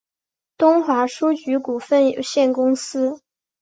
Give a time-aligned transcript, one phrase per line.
[0.57, 3.21] 东华书局股份有限公司